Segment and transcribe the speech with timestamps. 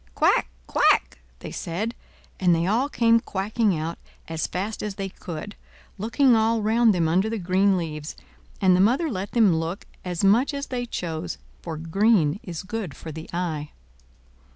[0.15, 0.49] "Quack!
[0.65, 1.93] quack!" they said;
[2.39, 5.55] and they all came quacking out as fast as they could,
[5.99, 8.15] looking all round them under the green leaves;
[8.59, 12.95] and the mother let them look as much as they chose, for green is good
[12.95, 13.69] for the eye.